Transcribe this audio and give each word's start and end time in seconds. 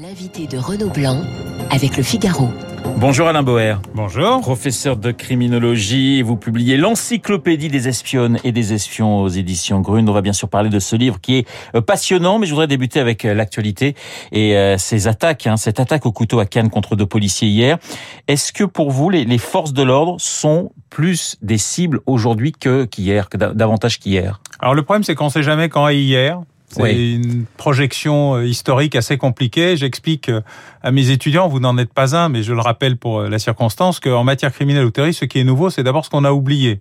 L'invité 0.00 0.46
de 0.46 0.58
Renaud 0.58 0.90
Blanc 0.90 1.24
avec 1.70 1.96
le 1.96 2.04
Figaro. 2.04 2.50
Bonjour 2.98 3.26
Alain 3.26 3.42
Boer. 3.42 3.80
Bonjour. 3.94 4.40
Professeur 4.42 4.96
de 4.96 5.10
criminologie, 5.10 6.22
vous 6.22 6.36
publiez 6.36 6.76
l'encyclopédie 6.76 7.66
des 7.66 7.88
espionnes 7.88 8.38
et 8.44 8.52
des 8.52 8.74
espions 8.74 9.22
aux 9.22 9.28
éditions 9.28 9.80
Grune. 9.80 10.08
On 10.08 10.12
va 10.12 10.20
bien 10.20 10.32
sûr 10.32 10.48
parler 10.48 10.70
de 10.70 10.78
ce 10.78 10.94
livre 10.94 11.20
qui 11.20 11.38
est 11.38 11.48
euh, 11.74 11.80
passionnant, 11.80 12.38
mais 12.38 12.46
je 12.46 12.52
voudrais 12.52 12.68
débuter 12.68 13.00
avec 13.00 13.24
euh, 13.24 13.34
l'actualité 13.34 13.96
et 14.30 14.56
euh, 14.56 14.78
ces 14.78 15.08
attaques, 15.08 15.48
hein, 15.48 15.56
cette 15.56 15.80
attaque 15.80 16.06
au 16.06 16.12
couteau 16.12 16.38
à 16.38 16.46
Cannes 16.46 16.70
contre 16.70 16.94
deux 16.94 17.06
policiers 17.06 17.48
hier. 17.48 17.78
Est-ce 18.28 18.52
que 18.52 18.62
pour 18.62 18.92
vous, 18.92 19.10
les, 19.10 19.24
les 19.24 19.38
forces 19.38 19.72
de 19.72 19.82
l'ordre 19.82 20.14
sont 20.20 20.70
plus 20.90 21.36
des 21.42 21.58
cibles 21.58 21.98
aujourd'hui 22.06 22.52
que 22.52 22.84
qu'hier, 22.84 23.28
que 23.28 23.36
davantage 23.36 23.98
qu'hier? 23.98 24.40
Alors 24.60 24.76
le 24.76 24.84
problème, 24.84 25.02
c'est 25.02 25.16
qu'on 25.16 25.24
ne 25.24 25.30
sait 25.30 25.42
jamais 25.42 25.68
quand 25.68 25.88
est 25.88 25.98
hier. 25.98 26.40
C'est 26.70 26.82
Oui. 26.82 27.14
une 27.14 27.44
projection 27.56 28.34
euh, 28.36 28.44
historique 28.44 28.94
assez 28.94 29.16
compliquée. 29.16 29.76
J'explique 29.76 30.28
euh, 30.28 30.42
à 30.82 30.90
mes 30.90 31.10
étudiants, 31.10 31.48
vous 31.48 31.60
n'en 31.60 31.78
êtes 31.78 31.92
pas 31.92 32.14
un, 32.14 32.28
mais 32.28 32.42
je 32.42 32.52
le 32.52 32.60
rappelle 32.60 32.96
pour 32.96 33.20
euh, 33.20 33.28
la 33.28 33.38
circonstance, 33.38 34.00
qu'en 34.00 34.22
matière 34.22 34.52
criminelle 34.52 34.84
ou 34.84 34.90
terroriste, 34.90 35.20
ce 35.20 35.24
qui 35.24 35.38
est 35.38 35.44
nouveau, 35.44 35.70
c'est 35.70 35.82
d'abord 35.82 36.04
ce 36.04 36.10
qu'on 36.10 36.24
a 36.24 36.32
oublié. 36.32 36.80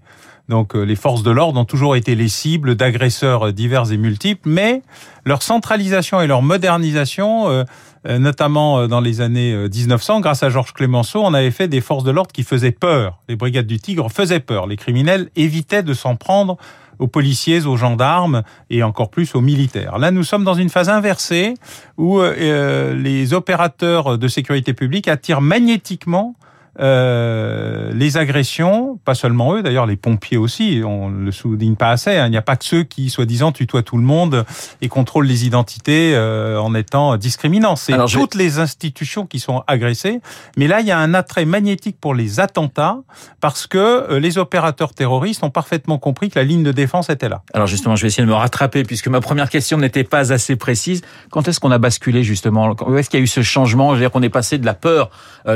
Donc 0.49 0.75
les 0.75 0.95
forces 0.95 1.23
de 1.23 1.31
l'ordre 1.31 1.59
ont 1.59 1.65
toujours 1.65 1.97
été 1.97 2.15
les 2.15 2.29
cibles 2.29 2.75
d'agresseurs 2.75 3.51
divers 3.51 3.91
et 3.91 3.97
multiples, 3.97 4.47
mais 4.47 4.81
leur 5.25 5.43
centralisation 5.43 6.21
et 6.21 6.27
leur 6.27 6.41
modernisation, 6.41 7.65
notamment 8.07 8.87
dans 8.87 9.01
les 9.01 9.19
années 9.19 9.51
euh, 9.53 9.67
1900, 9.67 10.21
grâce 10.21 10.43
à 10.43 10.49
Georges 10.49 10.71
Clémenceau, 10.73 11.21
on 11.21 11.33
avait 11.33 11.51
fait 11.51 11.67
des 11.67 11.81
forces 11.81 12.05
de 12.05 12.11
l'ordre 12.11 12.31
qui 12.31 12.43
faisaient 12.43 12.71
peur. 12.71 13.19
Les 13.27 13.35
brigades 13.35 13.67
du 13.67 13.79
Tigre 13.79 14.09
faisaient 14.09 14.39
peur. 14.39 14.67
Les 14.67 14.77
criminels 14.77 15.29
évitaient 15.35 15.83
de 15.83 15.93
s'en 15.93 16.15
prendre 16.15 16.55
aux 16.99 17.07
policiers, 17.07 17.65
aux 17.65 17.77
gendarmes 17.77 18.43
et 18.69 18.83
encore 18.83 19.09
plus 19.09 19.35
aux 19.35 19.41
militaires. 19.41 19.97
Là, 19.97 20.11
nous 20.11 20.23
sommes 20.23 20.43
dans 20.43 20.53
une 20.53 20.69
phase 20.69 20.89
inversée 20.89 21.53
où 21.97 22.19
euh, 22.19 22.93
les 22.95 23.33
opérateurs 23.33 24.17
de 24.17 24.27
sécurité 24.27 24.73
publique 24.73 25.07
attirent 25.07 25.41
magnétiquement 25.41 26.35
euh, 26.79 27.91
les 27.93 28.17
agressions, 28.17 28.99
pas 29.03 29.15
seulement 29.15 29.55
eux, 29.55 29.63
d'ailleurs 29.63 29.87
les 29.87 29.95
pompiers 29.95 30.37
aussi, 30.37 30.81
on 30.85 31.09
ne 31.09 31.25
le 31.25 31.31
souligne 31.31 31.75
pas 31.75 31.89
assez, 31.89 32.15
hein. 32.15 32.27
il 32.27 32.31
n'y 32.31 32.37
a 32.37 32.43
pas 32.43 32.55
que 32.55 32.65
ceux 32.65 32.83
qui, 32.83 33.09
soi-disant, 33.09 33.51
tutoient 33.51 33.81
tout 33.81 33.97
le 33.97 34.03
monde 34.03 34.45
et 34.81 34.87
contrôlent 34.87 35.25
les 35.25 35.45
identités 35.45 36.13
euh, 36.15 36.59
en 36.59 36.75
étant 36.75 37.17
discriminants. 37.17 37.75
C'est 37.75 37.97
toutes 38.11 38.35
les 38.35 38.59
institutions 38.59 39.25
qui 39.25 39.39
sont 39.39 39.63
agressées, 39.65 40.21
mais 40.55 40.67
là, 40.67 40.81
il 40.81 40.87
y 40.87 40.91
a 40.91 40.99
un 40.99 41.13
attrait 41.13 41.45
magnétique 41.45 41.97
pour 41.99 42.13
les 42.13 42.39
attentats 42.39 42.99
parce 43.41 43.65
que 43.65 43.77
euh, 43.77 44.19
les 44.19 44.37
opérateurs 44.37 44.93
terroristes 44.93 45.43
ont 45.43 45.49
parfaitement 45.49 45.97
compris 45.97 46.29
que 46.29 46.37
la 46.37 46.45
ligne 46.45 46.63
de 46.63 46.71
défense 46.71 47.09
était 47.09 47.29
là. 47.29 47.41
Alors 47.53 47.67
justement, 47.67 47.95
je 47.95 48.03
vais 48.03 48.09
essayer 48.09 48.23
de 48.23 48.29
me 48.29 48.35
rattraper 48.35 48.83
puisque 48.83 49.07
ma 49.07 49.21
première 49.21 49.49
question 49.49 49.77
n'était 49.77 50.03
pas 50.03 50.31
assez 50.31 50.55
précise. 50.55 51.01
Quand 51.31 51.47
est-ce 51.47 51.59
qu'on 51.59 51.71
a 51.71 51.79
basculé 51.79 52.23
justement? 52.23 52.75
Où 52.85 52.97
est-ce 52.97 53.09
qu'il 53.09 53.19
y 53.19 53.21
a 53.21 53.23
eu 53.23 53.27
ce 53.27 53.41
changement? 53.41 53.89
Je 53.89 53.95
veux 53.95 54.01
dire 54.01 54.11
qu'on 54.11 54.21
est 54.21 54.29
passé 54.29 54.57
de 54.57 54.65
la 54.65 54.73
peur 54.73 55.09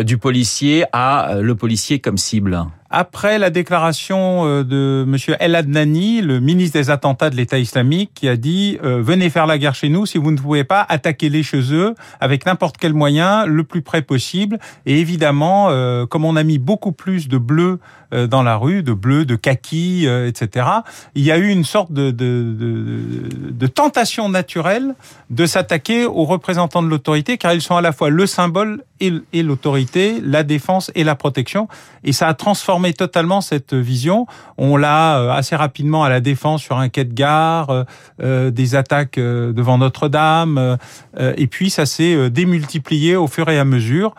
du 0.04 0.18
policier 0.18 0.86
à 0.94 1.11
euh, 1.12 1.42
le 1.42 1.56
policier 1.56 2.00
comme 2.00 2.18
cible. 2.18 2.60
Après 2.94 3.40
la 3.40 3.50
déclaration 3.50 4.46
euh, 4.46 4.64
de 4.66 5.06
Monsieur 5.08 5.38
El 5.40 5.56
Adnani, 5.56 6.22
le 6.22 6.42
ministre 6.42 6.78
des 6.78 6.90
attentats 6.90 7.30
de 7.30 7.38
l'État 7.38 7.58
islamique, 7.58 8.12
qui 8.14 8.28
a 8.28 8.36
dit 8.36 8.78
euh, 8.84 9.02
venez 9.02 9.30
faire 9.30 9.48
la 9.48 9.58
guerre 9.58 9.76
chez 9.76 9.88
nous 9.88 10.06
si 10.06 10.18
vous 10.18 10.32
ne 10.32 10.38
pouvez 10.38 10.66
pas 10.66 10.86
attaquez-les 10.90 11.42
chez 11.42 11.74
eux 11.74 11.96
avec 12.20 12.46
n'importe 12.46 12.76
quel 12.78 12.94
moyen 12.94 13.46
le 13.46 13.64
plus 13.64 13.82
près 13.82 14.02
possible. 14.02 14.60
Et 14.86 15.00
évidemment, 15.00 15.68
euh, 15.70 16.06
comme 16.06 16.26
on 16.26 16.36
a 16.36 16.44
mis 16.44 16.58
beaucoup 16.58 16.92
plus 16.92 17.30
de 17.30 17.38
bleu 17.38 17.80
euh, 18.14 18.28
dans 18.28 18.44
la 18.44 18.58
rue, 18.58 18.84
de 18.84 18.92
bleu, 18.92 19.24
de 19.24 19.38
kaki, 19.38 20.06
euh, 20.06 20.28
etc., 20.28 20.68
il 21.16 21.24
y 21.24 21.32
a 21.32 21.38
eu 21.38 21.48
une 21.48 21.64
sorte 21.64 21.94
de, 21.94 22.12
de, 22.12 22.54
de, 22.60 23.52
de 23.52 23.68
tentation 23.68 24.28
naturelle 24.28 24.96
de 25.30 25.46
s'attaquer 25.46 26.06
aux 26.06 26.26
représentants 26.26 26.84
de 26.84 26.90
l'autorité, 26.90 27.38
car 27.38 27.54
ils 27.54 27.62
sont 27.62 27.78
à 27.78 27.82
la 27.82 27.94
fois 27.94 28.10
le 28.10 28.26
symbole 28.26 28.84
et 29.00 29.42
l'autorité, 29.42 30.22
la 30.22 30.44
défense 30.44 30.92
et 30.94 31.04
la 31.04 31.16
protection. 31.16 31.68
Et 32.04 32.12
ça 32.12 32.28
a 32.28 32.34
transformé 32.34 32.81
totalement 32.90 33.42
cette 33.42 33.74
vision. 33.74 34.26
On 34.58 34.78
l'a 34.78 35.20
euh, 35.20 35.32
assez 35.32 35.56
rapidement 35.56 36.04
à 36.04 36.10
la 36.10 36.20
défense 36.20 36.62
sur 36.62 36.78
un 36.78 36.90
quai 36.90 37.06
de 37.06 37.14
gare, 37.14 37.70
euh, 37.70 37.84
euh, 38.22 38.52
des 38.52 38.76
attaques 38.76 39.18
devant 39.18 39.78
Notre-Dame, 39.78 40.78
et 41.20 41.48
puis 41.48 41.70
ça 41.70 41.86
s'est 41.86 42.30
démultiplié 42.30 43.16
au 43.16 43.28
fur 43.28 43.50
et 43.50 43.60
à 43.60 43.66
mesure 43.66 44.16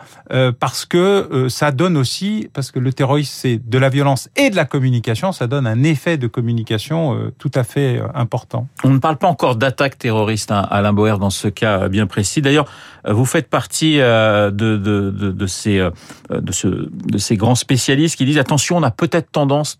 parce 0.59 0.85
que 0.85 1.47
ça 1.49 1.71
donne 1.71 1.97
aussi, 1.97 2.49
parce 2.53 2.71
que 2.71 2.79
le 2.79 2.93
terrorisme 2.93 3.31
c'est 3.33 3.57
de 3.57 3.77
la 3.77 3.89
violence 3.89 4.29
et 4.35 4.49
de 4.49 4.55
la 4.55 4.65
communication, 4.65 5.31
ça 5.31 5.47
donne 5.47 5.67
un 5.67 5.83
effet 5.83 6.17
de 6.17 6.27
communication 6.27 7.31
tout 7.37 7.51
à 7.55 7.63
fait 7.63 8.01
important. 8.13 8.67
On 8.83 8.89
ne 8.89 8.99
parle 8.99 9.17
pas 9.17 9.27
encore 9.27 9.55
d'attaque 9.55 9.97
terroriste, 9.97 10.51
hein, 10.51 10.67
Alain 10.69 10.93
Boer, 10.93 11.17
dans 11.19 11.29
ce 11.29 11.47
cas 11.47 11.89
bien 11.89 12.07
précis. 12.07 12.41
D'ailleurs, 12.41 12.65
vous 13.07 13.25
faites 13.25 13.49
partie 13.49 13.97
de 13.97 15.47
ces 15.47 17.37
grands 17.37 17.55
spécialistes 17.55 18.15
qui 18.15 18.25
disent 18.25 18.37
attention, 18.37 18.52
on 18.73 18.83
a 18.83 18.91
peut-être 18.91 19.31
tendance 19.31 19.77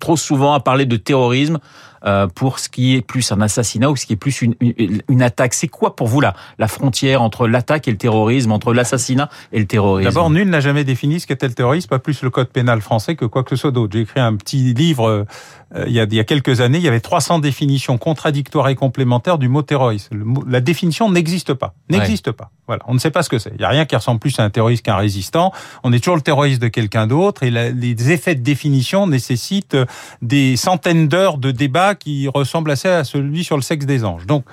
trop 0.00 0.16
souvent 0.16 0.54
à 0.54 0.60
parler 0.60 0.86
de 0.86 0.96
terrorisme 0.96 1.58
pour 2.34 2.58
ce 2.58 2.68
qui 2.68 2.94
est 2.96 3.02
plus 3.02 3.32
un 3.32 3.40
assassinat 3.40 3.90
ou 3.90 3.96
ce 3.96 4.06
qui 4.06 4.12
est 4.12 4.16
plus 4.16 4.42
une, 4.42 4.54
une, 4.60 5.02
une 5.08 5.22
attaque. 5.22 5.54
C'est 5.54 5.68
quoi 5.68 5.96
pour 5.96 6.06
vous 6.06 6.20
la, 6.20 6.34
la 6.58 6.68
frontière 6.68 7.22
entre 7.22 7.46
l'attaque 7.48 7.88
et 7.88 7.90
le 7.90 7.96
terrorisme, 7.96 8.52
entre 8.52 8.72
l'assassinat 8.74 9.28
et 9.52 9.58
le 9.58 9.66
terrorisme? 9.66 10.08
D'abord, 10.10 10.30
nul 10.30 10.48
n'a 10.50 10.60
jamais 10.60 10.84
défini 10.84 11.20
ce 11.20 11.26
qu'était 11.26 11.48
le 11.48 11.54
terrorisme, 11.54 11.88
pas 11.88 11.98
plus 11.98 12.22
le 12.22 12.30
code 12.30 12.48
pénal 12.48 12.80
français 12.80 13.16
que 13.16 13.24
quoi 13.24 13.42
que 13.44 13.50
ce 13.50 13.56
soit 13.56 13.70
d'autre. 13.70 13.92
J'ai 13.94 14.00
écrit 14.02 14.20
un 14.20 14.36
petit 14.36 14.74
livre 14.74 15.08
euh, 15.08 15.24
il, 15.86 15.92
y 15.92 15.98
a, 16.00 16.04
il 16.04 16.14
y 16.14 16.20
a 16.20 16.24
quelques 16.24 16.60
années, 16.60 16.78
il 16.78 16.84
y 16.84 16.88
avait 16.88 17.00
300 17.00 17.40
définitions 17.40 17.98
contradictoires 17.98 18.68
et 18.68 18.74
complémentaires 18.76 19.38
du 19.38 19.48
mot 19.48 19.62
terrorisme. 19.62 20.14
Le 20.16 20.24
la 20.46 20.60
définition 20.60 21.10
n'existe 21.10 21.54
pas. 21.54 21.74
N'existe 21.90 22.30
pas. 22.32 22.50
Voilà, 22.66 22.82
on 22.86 22.94
ne 22.94 22.98
sait 22.98 23.10
pas 23.10 23.22
ce 23.22 23.28
que 23.28 23.38
c'est. 23.38 23.50
Il 23.50 23.58
n'y 23.58 23.64
a 23.64 23.68
rien 23.68 23.84
qui 23.84 23.96
ressemble 23.96 24.20
plus 24.20 24.38
à 24.38 24.44
un 24.44 24.50
terroriste 24.50 24.84
qu'un 24.84 24.96
résistant. 24.96 25.52
On 25.82 25.92
est 25.92 25.98
toujours 25.98 26.16
le 26.16 26.22
terroriste 26.22 26.62
de 26.62 26.68
quelqu'un 26.68 27.06
d'autre 27.06 27.42
et 27.42 27.50
la- 27.50 27.70
les 27.70 28.10
effets 28.12 28.34
de 28.34 28.42
définition 28.42 29.06
nécessitent 29.06 29.74
euh, 29.74 29.86
des 30.22 30.56
centaines 30.56 31.08
d'heures 31.08 31.38
de 31.38 31.50
débats 31.50 31.93
qui 31.94 32.28
ressemblent 32.28 32.70
assez 32.70 32.88
à 32.88 33.04
celui 33.04 33.44
sur 33.44 33.56
le 33.56 33.62
sexe 33.62 33.86
des 33.86 34.04
anges. 34.04 34.26
Donc, 34.26 34.44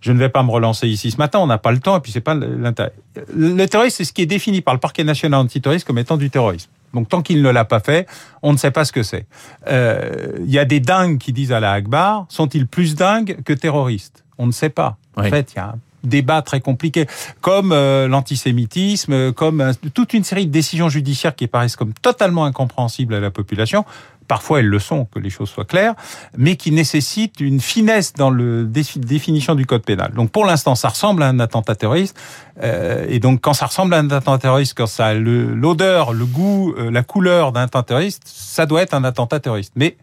je 0.00 0.12
ne 0.12 0.18
vais 0.18 0.28
pas 0.28 0.42
me 0.42 0.50
relancer 0.50 0.86
ici 0.86 1.10
ce 1.10 1.16
matin, 1.16 1.40
on 1.40 1.46
n'a 1.46 1.58
pas 1.58 1.72
le 1.72 1.80
temps, 1.80 1.96
et 1.96 2.00
puis 2.00 2.12
c'est 2.12 2.20
pas 2.20 2.34
l'intérêt. 2.34 2.92
Le 3.34 3.66
terrorisme, 3.66 3.96
c'est 3.96 4.04
ce 4.04 4.12
qui 4.12 4.22
est 4.22 4.26
défini 4.26 4.60
par 4.60 4.74
le 4.74 4.80
parquet 4.80 5.02
national 5.02 5.40
antiterroriste 5.40 5.86
comme 5.86 5.98
étant 5.98 6.16
du 6.16 6.30
terrorisme. 6.30 6.70
Donc 6.94 7.08
tant 7.08 7.20
qu'il 7.20 7.42
ne 7.42 7.50
l'a 7.50 7.64
pas 7.64 7.80
fait, 7.80 8.06
on 8.42 8.52
ne 8.52 8.56
sait 8.56 8.70
pas 8.70 8.84
ce 8.84 8.92
que 8.92 9.02
c'est. 9.02 9.26
Euh, 9.66 10.38
Il 10.44 10.50
y 10.50 10.58
a 10.58 10.64
des 10.64 10.80
dingues 10.80 11.18
qui 11.18 11.32
disent 11.32 11.52
à 11.52 11.60
la 11.60 11.72
Akbar, 11.72 12.26
sont-ils 12.28 12.66
plus 12.66 12.94
dingues 12.94 13.42
que 13.44 13.52
terroristes? 13.52 14.24
On 14.38 14.46
ne 14.46 14.52
sait 14.52 14.70
pas. 14.70 14.96
En 15.16 15.24
fait, 15.24 15.52
il 15.52 15.56
y 15.56 15.58
a 15.58 15.70
un 15.70 15.78
débat 16.04 16.42
très 16.42 16.60
compliqué, 16.60 17.06
comme 17.40 17.72
euh, 17.72 18.08
l'antisémitisme, 18.08 19.32
comme 19.32 19.60
euh, 19.60 19.72
toute 19.94 20.14
une 20.14 20.24
série 20.24 20.46
de 20.46 20.52
décisions 20.52 20.88
judiciaires 20.88 21.34
qui 21.34 21.46
paraissent 21.46 21.76
comme 21.76 21.92
totalement 21.92 22.44
incompréhensibles 22.44 23.14
à 23.14 23.20
la 23.20 23.30
population. 23.30 23.84
Parfois, 24.28 24.60
elles 24.60 24.66
le 24.66 24.78
sont, 24.78 25.06
que 25.06 25.18
les 25.18 25.30
choses 25.30 25.48
soient 25.48 25.64
claires, 25.64 25.94
mais 26.36 26.56
qui 26.56 26.70
nécessitent 26.70 27.40
une 27.40 27.62
finesse 27.62 28.12
dans 28.12 28.28
le 28.28 28.66
défi- 28.66 28.98
définition 29.00 29.54
du 29.54 29.64
code 29.64 29.82
pénal. 29.82 30.12
Donc, 30.14 30.30
pour 30.30 30.44
l'instant, 30.44 30.74
ça 30.74 30.88
ressemble 30.90 31.22
à 31.22 31.28
un 31.28 31.40
attentat 31.40 31.74
terroriste. 31.74 32.14
Euh, 32.62 33.06
et 33.08 33.20
donc, 33.20 33.40
quand 33.40 33.54
ça 33.54 33.64
ressemble 33.64 33.94
à 33.94 33.98
un 33.98 34.10
attentat 34.10 34.36
terroriste, 34.38 34.74
quand 34.76 34.86
ça 34.86 35.06
a 35.06 35.14
le- 35.14 35.54
l'odeur, 35.54 36.12
le, 36.12 36.26
goût, 36.26 36.74
euh, 36.76 36.90
la 36.90 37.02
couleur 37.02 37.52
d'un 37.52 37.62
attentat 37.62 37.84
terroriste, 37.84 38.22
ça 38.26 38.66
doit 38.66 38.82
être 38.82 38.92
un 38.92 39.02
attentat 39.04 39.40
terroriste. 39.40 39.72
Mais 39.76 39.96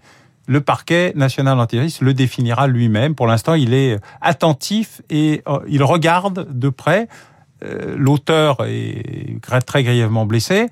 le 0.48 0.62
parquet 0.62 1.14
national 1.16 1.60
antiterroriste 1.60 2.02
le 2.02 2.14
définira 2.14 2.68
lui-même. 2.68 3.16
Pour 3.16 3.28
l'instant, 3.28 3.54
il 3.54 3.74
est 3.74 4.00
attentif 4.22 5.02
et 5.10 5.42
euh, 5.48 5.60
il 5.68 5.84
regarde 5.84 6.48
de 6.52 6.70
près. 6.70 7.08
Euh, 7.64 7.96
L'auteur 7.98 8.58
est 8.66 9.40
très 9.66 9.84
grièvement 9.84 10.26
blessé. 10.26 10.68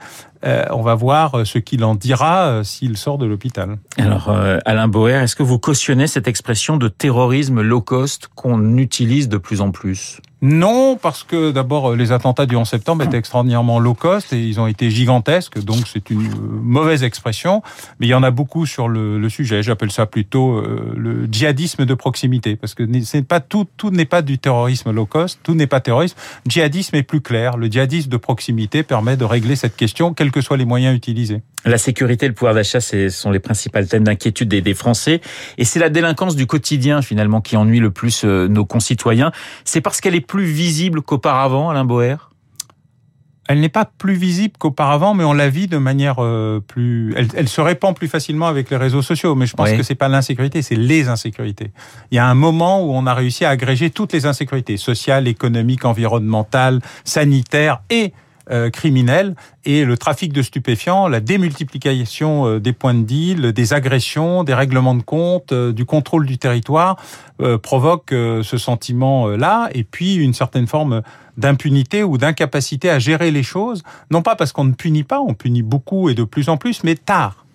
Euh, 0.46 0.66
on 0.72 0.82
va 0.82 0.96
voir 0.96 1.36
euh, 1.36 1.46
ce 1.46 1.58
qu'il 1.58 1.84
en 1.84 1.96
dira 1.96 2.48
euh, 2.48 2.64
s'il 2.64 2.98
sort 2.98 3.18
de 3.18 3.26
l'hôpital. 3.26 3.78
Alors, 3.98 4.30
euh, 4.30 4.60
Alain 4.66 4.88
Boer, 4.88 5.24
est-ce 5.24 5.36
que 5.36 5.44
vous 5.44 5.60
cautionnez 5.60 6.08
cette 6.08 6.28
expression 6.28 6.78
de 6.78 6.88
terrorisme 6.88 7.62
low 7.62 7.82
cost 7.82 8.30
qu'on 8.36 8.78
utilise 8.78 9.30
de 9.30 9.38
plus 9.38 9.62
en 9.62 9.72
plus? 9.72 10.20
Non, 10.46 10.98
parce 11.02 11.24
que 11.24 11.52
d'abord, 11.52 11.96
les 11.96 12.12
attentats 12.12 12.46
du 12.46 12.58
11 12.58 12.68
septembre 12.68 13.06
étaient 13.06 13.16
extraordinairement 13.16 13.80
low 13.80 13.94
cost 13.94 14.34
et 14.34 14.46
ils 14.46 14.60
ont 14.60 14.68
été 14.68 14.92
gigantesques, 14.92 15.64
donc 15.64 15.88
c'est 15.88 16.10
une 16.10 16.30
mauvaise 16.62 17.04
expression. 17.04 17.64
Mais 17.98 18.08
il 18.08 18.10
y 18.10 18.14
en 18.14 18.24
a 18.24 18.30
beaucoup 18.32 18.66
sur 18.66 18.90
le, 18.90 19.18
le 19.20 19.30
sujet. 19.30 19.64
J'appelle 19.64 19.90
ça 19.90 20.06
plutôt 20.06 20.58
euh, 20.58 20.94
le 20.98 21.30
djihadisme 21.32 21.86
de 21.86 21.94
proximité, 21.94 22.58
parce 22.58 22.74
que 22.74 22.86
c'est 23.06 23.26
pas 23.26 23.40
tout, 23.40 23.66
tout 23.78 23.90
n'est 23.90 24.04
pas 24.04 24.22
du 24.22 24.38
terrorisme 24.38 24.92
low 24.92 25.06
cost, 25.06 25.40
tout 25.44 25.56
n'est 25.56 25.66
pas 25.66 25.80
terrorisme. 25.80 26.18
Djihadisme 26.46 26.98
est 26.98 27.04
plus 27.04 27.22
clair. 27.22 27.56
Le 27.56 27.68
djihadisme 27.68 28.10
de 28.10 28.18
proximité 28.18 28.84
permet 28.84 29.16
de 29.16 29.24
régler 29.24 29.56
cette 29.56 29.78
question, 29.78 30.14
que 30.34 30.42
soient 30.42 30.58
les 30.58 30.66
moyens 30.66 30.96
utilisés. 30.96 31.42
La 31.64 31.78
sécurité 31.78 32.26
et 32.26 32.30
le 32.30 32.36
pouvoir 32.36 32.54
d'achat, 32.54 32.82
ce 32.82 33.08
sont 33.08 33.32
les 33.32 33.40
principaux 33.40 33.82
thèmes 33.84 34.04
d'inquiétude 34.04 34.50
des, 34.50 34.62
des 34.62 34.74
Français. 34.74 35.22
Et 35.58 35.64
c'est 35.64 35.80
la 35.80 35.90
délinquance 35.90 36.36
du 36.36 36.46
quotidien, 36.46 37.02
finalement, 37.02 37.40
qui 37.40 37.56
ennuie 37.56 37.80
le 37.80 37.92
plus 37.92 38.26
euh, 38.26 38.48
nos 38.50 38.66
concitoyens. 38.66 39.32
C'est 39.64 39.80
parce 39.80 40.02
qu'elle 40.02 40.16
est 40.16 40.20
plus 40.22 40.44
visible 40.44 41.02
qu'auparavant, 41.02 41.70
Alain 41.70 41.86
Boer? 41.86 42.16
Elle 43.50 43.60
n'est 43.60 43.70
pas 43.70 43.84
plus 43.86 44.14
visible 44.14 44.54
qu'auparavant, 44.58 45.14
mais 45.14 45.26
on 45.26 45.34
la 45.34 45.50
vit 45.50 45.68
de 45.68 45.78
manière 45.78 46.16
euh, 46.20 46.62
plus. 46.66 47.14
Elle, 47.18 47.28
elle, 47.36 47.50
se 47.50 47.60
répand 47.60 47.94
plus 47.94 48.08
facilement 48.08 48.48
avec 48.48 48.70
les 48.70 48.78
réseaux 48.78 49.02
sociaux. 49.02 49.36
Mais 49.36 49.46
je 49.48 49.54
pense 49.54 49.70
Oui. 49.70 49.78
que 49.78 49.84
c'est 49.84 49.96
pas 49.96 50.08
l'insécurité, 50.08 50.62
c'est 50.62 50.76
les 50.76 51.10
insécurités. 51.10 51.72
Il 52.12 52.16
y 52.16 52.20
a 52.20 52.26
un 52.26 52.36
moment 52.36 52.82
où 52.86 52.94
on 52.94 53.06
a 53.06 53.14
réussi 53.14 53.44
à 53.44 53.50
agréger 53.50 53.90
toutes 53.90 54.14
les 54.14 54.26
insécurités 54.26 54.78
sociales, 54.78 55.28
économiques, 55.28 55.84
environnementales, 55.84 56.80
sanitaires 57.04 57.82
et 57.90 58.14
euh, 58.52 58.70
criminelles. 58.70 59.36
Et 59.66 59.86
le 59.86 59.98
trafic 59.98 60.34
de 60.34 60.42
stupéfiants, 60.42 61.08
la 61.08 61.22
démultiplication 61.22 62.48
euh, 62.48 62.60
des 62.60 62.74
points 62.74 62.94
de 62.94 63.04
deal, 63.04 63.54
des 63.54 63.74
agressions, 63.74 64.44
des 64.44 64.54
règlements 64.54 64.96
de 64.96 65.02
compte, 65.02 65.54
euh, 65.54 65.72
du 65.72 65.86
contrôle 65.86 66.26
du 66.26 66.38
territoire 66.38 66.98
euh, 67.42 67.58
provoque 67.58 68.10
ce 68.12 68.58
sentiment-là. 68.58 69.70
Et 69.74 69.84
puis 69.84 70.16
une 70.16 70.34
certaine 70.34 70.68
forme 70.68 71.02
d'impunité 71.38 72.04
ou 72.04 72.18
d'incapacité 72.18 72.90
à 72.90 73.00
gérer 73.00 73.32
les 73.32 73.44
choses, 73.44 73.84
non 74.12 74.22
pas 74.22 74.36
parce 74.36 74.52
qu'on 74.52 74.66
ne 74.66 74.74
punit 74.74 75.04
pas, 75.04 75.20
on 75.22 75.34
punit 75.34 75.64
beaucoup 75.64 76.10
et 76.10 76.14
de 76.14 76.24
plus 76.24 76.50
en 76.50 76.58
plus, 76.58 76.84
mais 76.84 76.96
tard. 76.96 77.46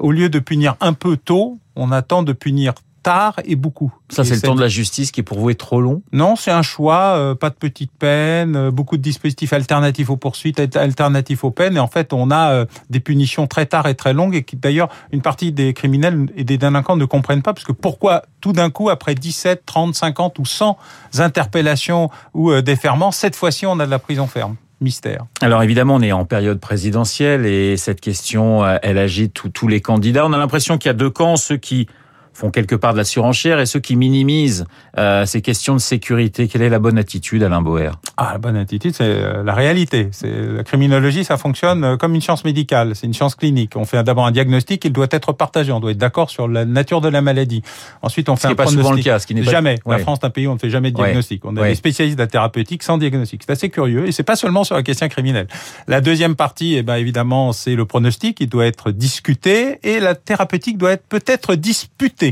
Au 0.00 0.10
lieu 0.10 0.28
de 0.28 0.38
punir 0.38 0.74
un 0.80 0.94
peu 0.94 1.16
tôt, 1.16 1.58
on 1.76 1.92
attend 1.92 2.22
de 2.22 2.32
punir 2.32 2.72
tard 3.06 3.36
et 3.44 3.54
beaucoup. 3.54 3.94
Ça, 4.08 4.24
c'est 4.24 4.34
le 4.34 4.40
temps 4.40 4.56
de 4.56 4.60
la 4.60 4.66
justice 4.66 5.12
qui 5.12 5.22
pour 5.22 5.38
vous 5.38 5.50
est 5.50 5.54
trop 5.54 5.80
long? 5.80 6.02
Non, 6.12 6.34
c'est 6.34 6.50
un 6.50 6.62
choix, 6.62 7.14
euh, 7.16 7.36
pas 7.36 7.50
de 7.50 7.54
petites 7.54 7.92
peines, 7.96 8.56
euh, 8.56 8.70
beaucoup 8.72 8.96
de 8.96 9.02
dispositifs 9.02 9.52
alternatifs 9.52 10.10
aux 10.10 10.16
poursuites, 10.16 10.58
al- 10.58 10.70
alternatifs 10.74 11.44
aux 11.44 11.52
peines, 11.52 11.76
et 11.76 11.80
en 11.80 11.86
fait, 11.86 12.12
on 12.12 12.32
a 12.32 12.50
euh, 12.50 12.66
des 12.90 12.98
punitions 12.98 13.46
très 13.46 13.66
tard 13.66 13.86
et 13.86 13.94
très 13.94 14.12
longues, 14.12 14.34
et 14.34 14.42
qui 14.42 14.56
d'ailleurs, 14.56 14.88
une 15.12 15.22
partie 15.22 15.52
des 15.52 15.72
criminels 15.72 16.26
et 16.34 16.42
des 16.42 16.58
délinquants 16.58 16.96
ne 16.96 17.04
comprennent 17.04 17.42
pas, 17.42 17.54
parce 17.54 17.64
que 17.64 17.70
pourquoi 17.70 18.22
tout 18.40 18.52
d'un 18.52 18.70
coup, 18.70 18.90
après 18.90 19.14
17, 19.14 19.62
30, 19.64 19.94
50 19.94 20.40
ou 20.40 20.44
100 20.44 20.76
interpellations 21.20 22.10
ou 22.34 22.50
euh, 22.50 22.60
déferments, 22.60 23.12
cette 23.12 23.36
fois-ci, 23.36 23.66
on 23.66 23.78
a 23.78 23.86
de 23.86 23.90
la 23.90 24.00
prison 24.00 24.26
ferme 24.26 24.56
Mystère. 24.80 25.24
Alors 25.40 25.62
évidemment, 25.62 25.94
on 25.94 26.02
est 26.02 26.12
en 26.12 26.24
période 26.26 26.60
présidentielle 26.60 27.46
et 27.46 27.76
cette 27.78 28.02
question, 28.02 28.62
elle 28.82 28.98
agite 28.98 29.50
tous 29.54 29.68
les 29.68 29.80
candidats. 29.80 30.26
On 30.26 30.34
a 30.34 30.38
l'impression 30.38 30.76
qu'il 30.76 30.90
y 30.90 30.90
a 30.90 30.94
deux 30.94 31.08
camps, 31.08 31.36
ceux 31.36 31.56
qui 31.56 31.86
font 32.36 32.50
quelque 32.50 32.74
part 32.74 32.92
de 32.92 32.98
la 32.98 33.04
surenchère 33.04 33.58
et 33.60 33.66
ceux 33.66 33.80
qui 33.80 33.96
minimisent 33.96 34.66
euh, 34.98 35.24
ces 35.24 35.40
questions 35.40 35.74
de 35.74 35.80
sécurité. 35.80 36.48
Quelle 36.48 36.62
est 36.62 36.68
la 36.68 36.78
bonne 36.78 36.98
attitude, 36.98 37.42
Alain 37.42 37.62
Boer? 37.62 37.92
Ah, 38.18 38.30
la 38.32 38.38
bonne 38.38 38.56
attitude, 38.56 38.94
c'est 38.94 39.04
euh, 39.04 39.42
la 39.42 39.54
réalité. 39.54 40.08
C'est 40.12 40.30
la 40.30 40.62
criminologie, 40.62 41.24
ça 41.24 41.38
fonctionne 41.38 41.82
euh, 41.82 41.96
comme 41.96 42.14
une 42.14 42.20
science 42.20 42.44
médicale. 42.44 42.94
C'est 42.94 43.06
une 43.06 43.14
science 43.14 43.34
clinique. 43.36 43.72
On 43.76 43.84
fait 43.86 44.02
d'abord 44.02 44.26
un 44.26 44.32
diagnostic, 44.32 44.84
il 44.84 44.92
doit 44.92 45.06
être 45.10 45.32
partagé. 45.32 45.72
On 45.72 45.80
doit 45.80 45.92
être 45.92 45.98
d'accord 45.98 46.28
sur 46.28 46.46
la 46.46 46.64
nature 46.66 47.00
de 47.00 47.08
la 47.08 47.22
maladie. 47.22 47.62
Ensuite, 48.02 48.28
on 48.28 48.36
Ce 48.36 48.42
fait 48.42 48.42
qui 48.42 48.46
un 48.48 48.50
n'est 48.50 48.56
pas 48.56 48.66
souvent 48.66 48.76
le 48.80 48.84
pronostic. 48.84 49.04
cas. 49.06 49.18
Ce 49.18 49.26
qui 49.26 49.34
n'est 49.34 49.42
pas... 49.42 49.50
Jamais. 49.50 49.76
La 49.86 49.96
Ouais. 49.96 50.02
France 50.02 50.18
est 50.22 50.26
un 50.26 50.30
pays 50.30 50.46
où 50.46 50.50
on 50.50 50.54
ne 50.54 50.58
fait 50.58 50.70
jamais 50.70 50.90
de 50.90 50.96
Ouais. 50.98 51.04
diagnostic. 51.04 51.42
On 51.46 51.56
a 51.56 51.62
Ouais. 51.62 51.68
des 51.70 51.74
spécialistes 51.74 52.18
de 52.18 52.22
la 52.22 52.26
thérapeutique 52.28 52.82
sans 52.82 52.98
diagnostic. 52.98 53.42
C'est 53.46 53.52
assez 53.52 53.70
curieux. 53.70 54.06
Et 54.06 54.12
c'est 54.12 54.22
pas 54.24 54.36
seulement 54.36 54.62
sur 54.64 54.74
la 54.74 54.82
question 54.82 55.08
criminelle. 55.08 55.46
La 55.88 56.00
deuxième 56.02 56.36
partie, 56.36 56.74
eh 56.74 56.82
ben, 56.82 56.96
évidemment, 56.96 57.52
c'est 57.52 57.74
le 57.76 57.86
pronostic. 57.86 58.40
Il 58.40 58.48
doit 58.50 58.66
être 58.66 58.90
discuté 58.90 59.78
et 59.82 60.00
la 60.00 60.14
thérapeutique 60.14 60.76
doit 60.76 60.92
être 60.92 61.06
peut-être 61.08 61.54
disputée. 61.54 62.25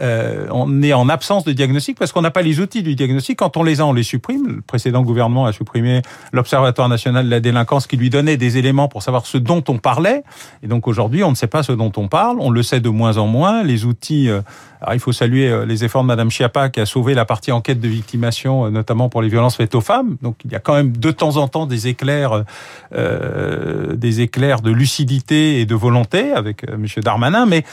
Euh, 0.00 0.46
on 0.50 0.82
est 0.82 0.92
en 0.92 1.08
absence 1.08 1.44
de 1.44 1.52
diagnostic 1.52 1.98
parce 1.98 2.12
qu'on 2.12 2.22
n'a 2.22 2.30
pas 2.30 2.42
les 2.42 2.60
outils 2.60 2.82
du 2.82 2.94
diagnostic. 2.94 3.38
Quand 3.38 3.56
on 3.56 3.62
les 3.62 3.80
a, 3.80 3.86
on 3.86 3.92
les 3.92 4.02
supprime. 4.02 4.46
Le 4.56 4.60
précédent 4.62 5.02
gouvernement 5.02 5.46
a 5.46 5.52
supprimé 5.52 6.02
l'Observatoire 6.32 6.88
national 6.88 7.26
de 7.26 7.30
la 7.30 7.40
délinquance 7.40 7.86
qui 7.86 7.96
lui 7.96 8.10
donnait 8.10 8.36
des 8.36 8.58
éléments 8.58 8.88
pour 8.88 9.02
savoir 9.02 9.26
ce 9.26 9.38
dont 9.38 9.62
on 9.68 9.78
parlait. 9.78 10.22
Et 10.62 10.68
donc 10.68 10.88
aujourd'hui, 10.88 11.22
on 11.24 11.30
ne 11.30 11.36
sait 11.36 11.46
pas 11.46 11.62
ce 11.62 11.72
dont 11.72 11.92
on 11.96 12.08
parle. 12.08 12.38
On 12.40 12.50
le 12.50 12.62
sait 12.62 12.80
de 12.80 12.88
moins 12.88 13.18
en 13.18 13.26
moins. 13.26 13.62
Les 13.62 13.84
outils. 13.84 14.28
euh, 14.28 14.40
alors 14.80 14.94
il 14.94 15.00
faut 15.00 15.12
saluer 15.12 15.50
euh, 15.50 15.66
les 15.66 15.84
efforts 15.84 16.02
de 16.02 16.06
Madame 16.06 16.30
Chiappa 16.30 16.70
qui 16.70 16.80
a 16.80 16.86
sauvé 16.86 17.12
la 17.12 17.26
partie 17.26 17.52
enquête 17.52 17.80
de 17.80 17.88
victimation, 17.88 18.70
notamment 18.70 19.10
pour 19.10 19.20
les 19.20 19.28
violences 19.28 19.56
faites 19.56 19.74
aux 19.74 19.82
femmes. 19.82 20.16
Donc 20.22 20.36
il 20.44 20.52
y 20.52 20.54
a 20.54 20.58
quand 20.58 20.74
même 20.74 20.96
de 20.96 21.10
temps 21.10 21.36
en 21.36 21.48
temps 21.48 21.66
des 21.66 21.88
éclairs, 21.88 22.44
des 22.92 24.20
éclairs 24.20 24.60
de 24.62 24.70
lucidité 24.70 25.60
et 25.60 25.66
de 25.66 25.74
volonté 25.74 26.32
avec 26.32 26.68
Monsieur 26.70 27.02
Darmanin, 27.02 27.46
mais 27.46 27.64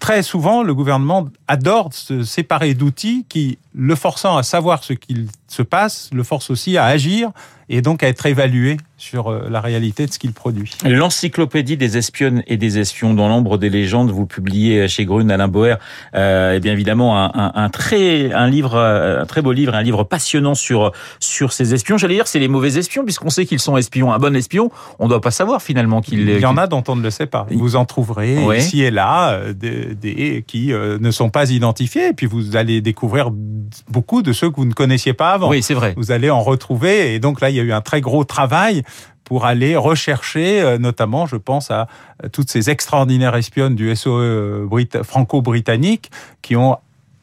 très 0.00 0.22
souvent 0.22 0.62
le 0.62 0.74
gouvernement 0.74 0.97
adore 1.46 1.92
se 1.92 2.24
séparer 2.24 2.74
d'outils 2.74 3.24
qui, 3.28 3.58
le 3.74 3.94
forçant 3.94 4.36
à 4.36 4.42
savoir 4.42 4.82
ce 4.84 4.92
qu'il 4.92 5.26
se 5.46 5.62
passe, 5.62 6.10
le 6.12 6.22
force 6.22 6.50
aussi 6.50 6.76
à 6.76 6.84
agir 6.86 7.30
et 7.70 7.82
donc 7.82 8.02
à 8.02 8.08
être 8.08 8.24
évalué 8.24 8.78
sur 8.96 9.28
euh, 9.30 9.46
la 9.50 9.60
réalité 9.60 10.06
de 10.06 10.12
ce 10.12 10.18
qu'il 10.18 10.32
produit. 10.32 10.72
L'encyclopédie 10.86 11.76
des 11.76 11.98
espionnes 11.98 12.42
et 12.46 12.56
des 12.56 12.78
espions 12.78 13.12
dans 13.14 13.28
l'ombre 13.28 13.58
des 13.58 13.68
légendes, 13.70 14.10
vous 14.10 14.24
publiez 14.26 14.88
chez 14.88 15.04
Grune, 15.04 15.30
Alain 15.30 15.48
Boer, 15.48 15.76
euh, 16.14 16.54
et 16.54 16.60
bien 16.60 16.72
évidemment 16.72 17.18
un, 17.22 17.30
un, 17.34 17.52
un 17.54 17.68
très 17.68 18.32
un 18.32 18.48
livre, 18.48 18.74
euh, 18.74 19.22
un 19.22 19.26
très 19.26 19.42
beau 19.42 19.52
livre, 19.52 19.74
un 19.74 19.82
livre 19.82 20.02
passionnant 20.04 20.54
sur 20.54 20.92
sur 21.20 21.52
ces 21.52 21.74
espions. 21.74 21.98
J'allais 21.98 22.14
dire 22.14 22.26
c'est 22.26 22.38
les 22.38 22.48
mauvais 22.48 22.78
espions 22.78 23.04
puisqu'on 23.04 23.30
sait 23.30 23.44
qu'ils 23.46 23.60
sont 23.60 23.76
espions. 23.76 24.12
Un 24.12 24.18
bon 24.18 24.34
espion, 24.34 24.70
on 24.98 25.06
doit 25.08 25.20
pas 25.20 25.30
savoir 25.30 25.60
finalement 25.62 26.00
qu'il 26.00 26.20
Il 26.28 26.40
y 26.40 26.46
en 26.46 26.56
a 26.56 26.66
dont 26.66 26.82
on 26.88 26.96
ne 26.96 27.02
le 27.02 27.10
sait 27.10 27.26
pas. 27.26 27.46
Vous 27.50 27.76
en 27.76 27.84
trouverez 27.84 28.38
Ouais. 28.44 28.58
ici 28.58 28.82
et 28.82 28.90
là 28.90 29.32
euh, 29.32 29.52
des, 29.52 29.94
des 29.94 30.42
qui 30.46 30.72
euh, 30.72 30.98
ne 31.00 31.10
sont 31.10 31.28
pas 31.30 31.50
identifiés, 31.50 32.08
et 32.08 32.12
puis 32.14 32.26
vous 32.26 32.56
allez 32.56 32.80
découvrir 32.80 33.30
beaucoup 33.88 34.22
de 34.22 34.32
ceux 34.32 34.50
que 34.50 34.56
vous 34.56 34.64
ne 34.64 34.72
connaissiez 34.72 35.12
pas 35.12 35.32
avant. 35.32 35.48
Oui, 35.48 35.62
c'est 35.62 35.74
vrai. 35.74 35.94
Vous 35.96 36.10
allez 36.12 36.30
en 36.30 36.42
retrouver, 36.42 37.14
et 37.14 37.20
donc 37.20 37.40
là, 37.40 37.50
il 37.50 37.56
y 37.56 37.60
a 37.60 37.62
eu 37.62 37.72
un 37.72 37.80
très 37.80 38.00
gros 38.00 38.24
travail 38.24 38.82
pour 39.24 39.44
aller 39.44 39.76
rechercher, 39.76 40.62
euh, 40.62 40.78
notamment, 40.78 41.26
je 41.26 41.36
pense 41.36 41.70
à 41.70 41.86
euh, 42.24 42.28
toutes 42.30 42.50
ces 42.50 42.70
extraordinaires 42.70 43.36
espionnes 43.36 43.74
du 43.74 43.94
SOE 43.94 44.66
brit- 44.66 45.02
franco-britannique 45.04 46.10
qui 46.42 46.56
ont 46.56 46.78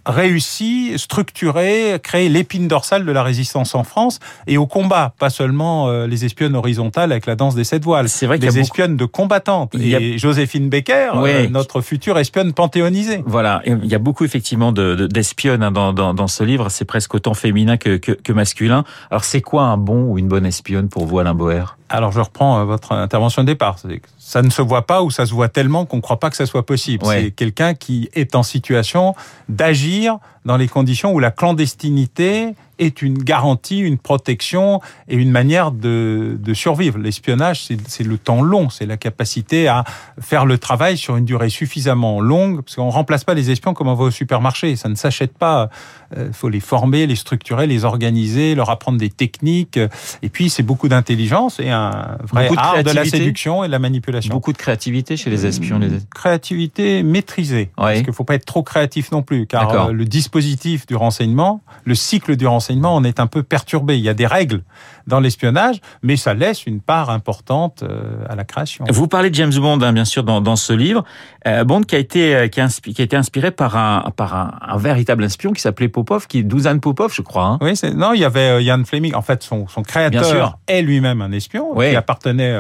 réussi, 0.06 0.94
structuré, 0.98 2.00
créé 2.02 2.30
l'épine 2.30 2.68
dorsale 2.68 3.06
de 3.06 3.12
la 3.12 3.24
résistance 3.24 3.75
en 3.75 3.84
France 3.84 4.19
et 4.48 4.57
au 4.57 4.68
combat, 4.68 5.13
pas 5.19 5.30
seulement 5.30 5.88
euh, 5.90 6.07
les 6.07 6.25
espionnes 6.25 6.56
horizontales 6.56 7.12
avec 7.12 7.25
la 7.25 7.36
danse 7.36 7.56
des 7.56 7.63
sept 7.63 7.84
voiles, 7.84 8.10
C'est 8.10 8.25
vrai 8.28 8.38
qu'il 8.38 8.46
y 8.46 8.48
a 8.50 8.52
beaucoup- 8.52 8.62
espionnes 8.62 8.98
de 8.98 9.06
combattantes. 9.06 9.72
Il 9.74 9.88
y 9.88 9.96
a- 9.96 10.00
Et 10.00 10.18
Joséphine 10.18 10.69
Becker, 10.69 11.12
Oui. 11.16 11.30
euh, 11.31 11.48
notre 11.50 11.81
future 11.81 12.18
espionne 12.19 12.54
panthéonisée. 12.54 13.24
Voilà, 13.25 13.62
il 13.66 13.86
y 13.86 13.96
a 13.96 14.00
beaucoup 14.00 14.25
effectivement 14.25 14.72
de- 14.72 14.96
de- 14.96 15.07
d'espionnes 15.07 15.63
hein, 15.63 15.72
dans, 15.72 15.94
dans, 15.94 16.13
dans 16.13 16.28
ce 16.28 16.44
livre. 16.44 16.69
C'est 16.69 16.86
presque 16.86 17.13
autant 17.16 17.34
féminin 17.34 17.78
que, 17.78 17.98
que, 17.98 18.12
que 18.12 18.34
masculin. 18.34 18.84
Alors, 19.10 19.24
c'est 19.24 19.42
quoi 19.42 19.63
un 19.63 19.78
bon 19.78 20.04
ou 20.12 20.18
une 20.18 20.28
bonne 20.28 20.46
espionne 20.46 20.90
pour 20.90 21.06
vous, 21.06 21.19
Alain 21.19 21.34
Boer? 21.34 21.78
Alors 21.90 22.12
je 22.12 22.20
reprends 22.20 22.60
euh, 22.60 22.64
votre 22.64 22.94
intervention 22.94 23.44
de 23.44 23.48
départ. 23.48 23.78
Ça 24.18 24.42
ne 24.42 24.50
se 24.50 24.62
voit 24.62 24.88
pas 24.88 25.04
ou 25.04 25.12
ça 25.12 25.26
se 25.26 25.34
voit 25.34 25.50
tellement 25.50 25.86
qu'on 25.86 25.98
ne 25.98 26.02
croit 26.02 26.20
pas 26.20 26.30
que 26.30 26.36
ça 26.36 26.46
soit 26.46 26.66
possible. 26.66 27.06
Ouais. 27.06 27.24
C'est 27.24 27.32
quelqu'un 27.32 27.74
qui 27.74 28.10
est 28.14 28.36
en 28.36 28.44
situation 28.44 29.16
d'agir 29.50 30.18
dans 30.46 30.58
les 30.58 30.68
conditions 30.68 31.14
où 31.14 31.20
la 31.20 31.32
clandestinité 31.32 32.56
est 32.80 33.01
une 33.01 33.18
garantie, 33.18 33.80
une 33.80 33.98
protection 33.98 34.81
et 35.07 35.16
une 35.16 35.31
manière 35.31 35.72
de, 35.72 36.38
de 36.39 36.54
survivre. 36.54 36.98
L'espionnage, 36.98 37.66
c'est 37.88 38.04
le 38.04 38.18
temps 38.18 38.42
long, 38.42 38.69
c'est 38.69 38.86
la 38.86 38.98
capacité 38.98 39.68
à 39.68 39.83
faire 40.19 40.45
le 40.45 40.57
travail 40.57 40.98
sur 40.98 41.18
une 41.18 41.25
durée 41.25 41.50
suffisamment 41.50 42.22
longue, 42.22 42.62
parce 42.62 42.75
qu'on 42.75 42.89
remplace 42.89 43.24
pas 43.24 43.33
les 43.33 43.51
espions 43.51 43.74
comme 43.74 43.88
on 43.88 43.95
va 43.95 44.06
au 44.06 44.12
supermarché. 44.12 44.75
Ça 44.75 44.89
ne 44.89 44.95
s'achète 44.95 45.38
pas. 45.38 45.69
Il 46.16 46.33
faut 46.33 46.50
les 46.50 46.60
former, 46.60 47.07
les 47.07 47.16
structurer, 47.16 47.68
les 47.68 47.83
organiser, 47.83 48.56
leur 48.56 48.69
apprendre 48.69 48.98
des 48.98 49.10
techniques. 49.10 49.80
Et 50.21 50.30
puis, 50.30 50.50
c'est 50.50 50.63
beaucoup 50.63 50.88
d'intelligence 50.88 51.60
et 51.60 51.69
un 51.69 52.18
vrai 52.23 52.44
Beaucoup 52.45 52.56
de 52.56 52.61
art 52.61 52.83
de 52.83 52.92
la 52.92 53.06
séduction 53.06 53.64
et 53.64 53.68
de 53.68 53.71
la 53.71 53.80
manipulation. 53.80 54.33
Beaucoup 54.33 54.54
de 54.54 54.57
créativité 54.57 55.18
chez 55.18 55.30
les 55.30 55.45
espions. 55.45 55.80
Les... 55.80 55.90
Créativité 56.14 57.04
maîtrisée. 57.04 57.71
Parce 57.76 58.02
qu'il 58.02 58.14
faut 58.14 58.23
pas 58.23 58.35
être 58.35 58.45
trop 58.45 58.64
créatif 58.64 59.11
non 59.11 59.23
plus, 59.23 59.47
car 59.47 59.71
euh, 59.71 59.92
le 59.92 60.06
dispositif 60.06 60.85
du 60.85 60.95
renseignement, 60.95 61.61
le 61.83 61.95
cycle 61.95 62.35
du 62.35 62.47
renseignement, 62.47 62.65
on 62.72 63.04
est 63.04 63.19
un 63.19 63.28
peu 63.28 63.44
perturbé. 63.44 63.98
Il 63.98 64.04
y 64.04 64.10
a 64.10 64.14
des 64.14 64.28
règles 64.28 64.62
dans 65.07 65.19
l'espionnage, 65.19 65.81
mais 66.02 66.18
ça 66.18 66.34
laisse 66.34 66.66
une 66.66 66.81
part 66.81 67.10
importante 67.10 67.84
euh, 67.84 68.24
à 68.30 68.36
la 68.36 68.44
création. 68.44 68.86
Vous 68.90 69.07
parlez 69.07 69.30
de 69.30 69.36
James 69.36 69.54
Bond, 69.54 69.80
hein, 69.81 69.94
bien 69.94 70.06
sûr, 70.06 70.24
dans, 70.24 70.42
dans 70.42 70.56
ce 70.56 70.74
livre. 70.74 71.04
Euh, 71.48 71.64
Bond 71.64 71.81
qui 71.84 71.95
a 71.95 72.00
été 72.00 72.36
euh, 72.36 72.48
qui 72.48 72.60
a, 72.62 72.66
inspi- 72.68 72.94
qui 72.94 73.02
a 73.02 73.06
été 73.06 73.16
inspiré 73.16 73.52
par 73.52 73.78
un 73.78 74.12
par 74.16 74.36
un, 74.36 74.52
un 74.62 74.78
véritable 74.78 75.24
espion 75.24 75.52
qui 75.54 75.62
s'appelait 75.62 75.90
Popov, 75.90 76.28
qui 76.28 76.40
est 76.40 76.44
Douzan 76.44 76.80
Popov, 76.80 77.14
je 77.14 77.22
crois. 77.22 77.45
Hein. 77.45 77.57
Oui, 77.62 77.76
c'est- 77.76 77.94
non, 77.94 78.14
il 78.14 78.19
y 78.22 78.26
avait 78.26 78.64
Ian 78.64 78.84
Fleming. 78.84 79.14
En 79.14 79.22
fait, 79.22 79.44
son, 79.44 79.68
son 79.68 79.84
créateur 79.84 80.57
est 80.68 80.81
lui-même 80.81 81.22
un 81.22 81.31
espion 81.31 81.69
Oui. 81.76 81.92
qui 81.92 81.95
appartenait 81.95 82.54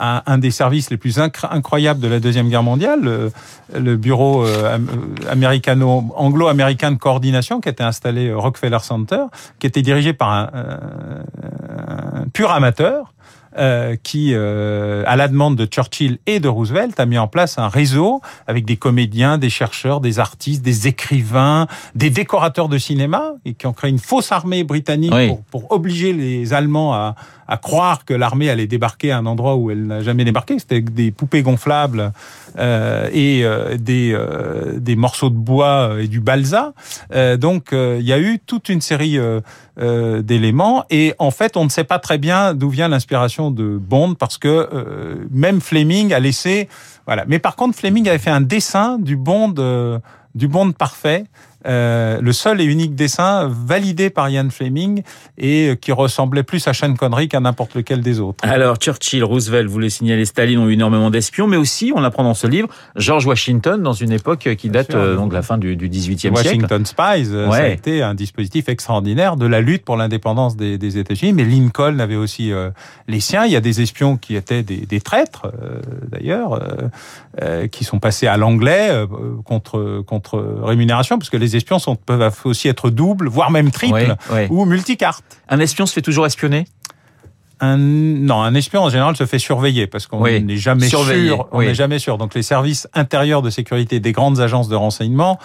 à 0.00 0.32
un 0.32 0.38
des 0.38 0.50
services 0.50 0.88
les 0.90 0.96
plus 0.96 1.18
incr- 1.18 1.48
incroyables 1.50 2.00
de 2.00 2.08
la 2.08 2.20
deuxième 2.20 2.48
guerre 2.48 2.62
mondiale, 2.62 3.30
le, 3.72 3.96
bureau 3.96 4.44
euh, 4.44 4.78
euh, 4.78 4.78
américano 5.30 6.10
anglo-américain 6.16 6.90
de 6.90 6.96
coordination 6.96 7.60
qui 7.60 7.68
était 7.68 7.84
installé 7.84 8.32
au 8.32 8.40
Rockefeller 8.40 8.78
Center, 8.80 9.24
qui 9.58 9.66
était 9.66 9.82
dirigé 9.82 10.14
par 10.14 10.30
un, 10.30 10.50
euh, 10.54 10.76
un 12.22 12.28
pur 12.32 12.50
amateur. 12.50 13.12
Euh, 13.58 13.96
qui, 14.02 14.30
euh, 14.32 15.02
à 15.06 15.16
la 15.16 15.28
demande 15.28 15.56
de 15.56 15.66
Churchill 15.66 16.18
et 16.26 16.40
de 16.40 16.48
Roosevelt, 16.48 16.98
a 17.00 17.06
mis 17.06 17.18
en 17.18 17.26
place 17.28 17.58
un 17.58 17.68
réseau 17.68 18.20
avec 18.46 18.64
des 18.64 18.76
comédiens, 18.76 19.38
des 19.38 19.50
chercheurs, 19.50 20.00
des 20.00 20.18
artistes, 20.18 20.62
des 20.62 20.86
écrivains, 20.86 21.66
des 21.94 22.10
décorateurs 22.10 22.68
de 22.68 22.78
cinéma, 22.78 23.32
et 23.44 23.54
qui 23.54 23.66
ont 23.66 23.72
créé 23.72 23.90
une 23.90 23.98
fausse 23.98 24.32
armée 24.32 24.62
britannique 24.64 25.12
Oui. 25.14 25.28
pour, 25.28 25.42
pour 25.44 25.72
obliger 25.72 26.12
les 26.12 26.52
Allemands 26.54 26.94
à, 26.94 27.14
à 27.48 27.56
croire 27.56 28.04
que 28.04 28.14
l'armée 28.14 28.48
allait 28.48 28.68
débarquer 28.68 29.10
à 29.10 29.18
un 29.18 29.26
endroit 29.26 29.56
où 29.56 29.70
elle 29.72 29.86
n'a 29.86 30.02
jamais 30.02 30.24
débarqué. 30.24 30.58
C'était 30.58 30.80
des 30.80 31.10
poupées 31.10 31.42
gonflables 31.42 32.12
euh, 32.58 33.08
et 33.12 33.44
euh, 33.44 33.76
des, 33.76 34.12
euh, 34.14 34.78
des 34.78 34.94
morceaux 34.94 35.30
de 35.30 35.34
bois 35.34 35.96
et 36.00 36.06
du 36.06 36.20
balsa. 36.20 36.72
Euh, 37.12 37.36
donc, 37.36 37.70
il 37.72 38.02
y 38.06 38.12
a 38.12 38.18
eu 38.20 38.38
toute 38.46 38.68
une 38.68 38.80
série 38.80 39.18
euh, 39.80 40.20
d'éléments. 40.22 40.84
Et 40.90 41.14
en 41.18 41.30
fait, 41.30 41.56
on 41.56 41.64
ne 41.64 41.70
sait 41.70 41.84
pas 41.84 41.98
très 41.98 42.18
bien 42.18 42.54
d'où 42.54 42.68
vient 42.68 42.88
l'inspiration 42.88 43.50
de 43.50 43.78
Bond 43.78 44.14
parce 44.14 44.36
que 44.36 44.68
euh, 44.72 45.26
même 45.30 45.60
Fleming 45.60 46.12
a 46.12 46.20
laissé. 46.20 46.68
Voilà. 47.06 47.24
Mais 47.26 47.38
par 47.38 47.56
contre, 47.56 47.78
Fleming 47.78 48.08
avait 48.08 48.18
fait 48.18 48.30
un 48.30 48.40
dessin 48.42 48.98
du 48.98 49.16
Bond, 49.16 49.54
euh, 49.58 49.98
du 50.34 50.48
Bond 50.48 50.72
parfait. 50.72 51.24
Euh, 51.66 52.20
le 52.22 52.32
seul 52.32 52.60
et 52.60 52.64
unique 52.64 52.94
dessin 52.94 53.48
validé 53.50 54.08
par 54.08 54.30
Ian 54.30 54.48
Fleming 54.50 55.02
et 55.36 55.76
qui 55.80 55.92
ressemblait 55.92 56.42
plus 56.42 56.66
à 56.66 56.72
Sean 56.72 56.94
Connery 56.94 57.28
qu'à 57.28 57.40
n'importe 57.40 57.74
lequel 57.74 58.00
des 58.00 58.18
autres. 58.20 58.42
Alors 58.46 58.76
Churchill, 58.76 59.24
Roosevelt, 59.24 59.68
vous 59.68 59.78
les 59.78 59.90
signalez, 59.90 60.24
Staline 60.24 60.58
ont 60.58 60.68
eu 60.68 60.72
énormément 60.72 61.10
d'espions, 61.10 61.46
mais 61.46 61.56
aussi, 61.56 61.92
on 61.94 62.02
apprend 62.02 62.22
dans 62.22 62.34
ce 62.34 62.46
livre, 62.46 62.68
George 62.96 63.26
Washington 63.26 63.82
dans 63.82 63.92
une 63.92 64.12
époque 64.12 64.48
qui 64.56 64.70
date 64.70 64.94
euh, 64.94 65.16
donc 65.16 65.30
de 65.30 65.34
la 65.34 65.42
fin 65.42 65.58
du, 65.58 65.76
du 65.76 65.88
18e 65.88 66.18
siècle. 66.18 66.36
Washington 66.36 66.86
Spies, 66.86 67.30
ouais. 67.34 67.50
ça 67.50 67.56
a 67.56 67.68
été 67.68 68.02
un 68.02 68.14
dispositif 68.14 68.68
extraordinaire 68.68 69.36
de 69.36 69.46
la 69.46 69.60
lutte 69.60 69.84
pour 69.84 69.96
l'indépendance 69.96 70.56
des, 70.56 70.78
des 70.78 70.98
États-Unis, 70.98 71.32
mais 71.32 71.44
Lincoln 71.44 71.98
avait 71.98 72.16
aussi 72.16 72.52
euh, 72.52 72.70
les 73.06 73.20
siens. 73.20 73.44
Il 73.44 73.52
y 73.52 73.56
a 73.56 73.60
des 73.60 73.82
espions 73.82 74.16
qui 74.16 74.36
étaient 74.36 74.62
des, 74.62 74.86
des 74.86 75.00
traîtres, 75.00 75.46
euh, 75.46 75.80
d'ailleurs, 76.08 76.60
qui 77.70 77.84
sont 77.84 77.98
passés 77.98 78.26
à 78.26 78.36
l'anglais 78.36 78.90
contre 79.44 80.02
contre 80.06 80.38
rémunération, 80.62 81.18
parce 81.18 81.30
que 81.30 81.36
les 81.36 81.49
les 81.50 81.56
espions 81.56 81.78
sont, 81.78 81.96
peuvent 81.96 82.32
aussi 82.44 82.68
être 82.68 82.90
doubles, 82.90 83.28
voire 83.28 83.50
même 83.50 83.70
triples, 83.70 84.16
Oui, 84.30 84.36
oui. 84.36 84.46
ou 84.50 84.64
multicartes. 84.64 85.24
Un 85.48 85.58
espion 85.60 85.86
se 85.86 85.92
fait 85.92 86.02
toujours 86.02 86.26
espionner? 86.26 86.64
Un, 87.62 87.76
non, 87.76 88.40
un 88.40 88.54
espion 88.54 88.82
en 88.82 88.88
général 88.88 89.16
se 89.16 89.26
fait 89.26 89.38
surveiller 89.38 89.86
parce 89.86 90.06
qu'on 90.06 90.22
Oui, 90.22 90.42
n'est 90.42 90.56
jamais 90.56 90.88
surveiller, 90.88 91.28
sûr. 91.28 91.48
On 91.52 91.60
n'est 91.60 91.74
jamais 91.74 91.98
sûr. 91.98 92.16
Donc 92.16 92.34
les 92.34 92.42
services 92.42 92.88
intérieurs 92.94 93.42
de 93.42 93.50
sécurité 93.50 94.00
des 94.00 94.12
grandes 94.12 94.40
agences 94.40 94.68
de 94.68 94.76
renseignement 94.76 95.38